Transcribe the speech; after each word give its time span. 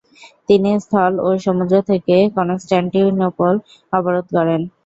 তিনি 0.49 0.69
স্থল 0.83 1.13
ও 1.19 1.39
সমুদ্র 1.45 1.75
থেকে 1.89 2.15
কনস্টান্টিনোপল 2.37 3.53
অবরোধ 3.93 4.25
করেন। 4.35 4.61